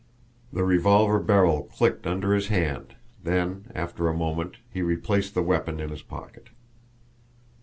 [0.51, 5.79] The revolver barrel clicked under his hand, then, after a moment, he replaced the weapon
[5.79, 6.49] in his pocket.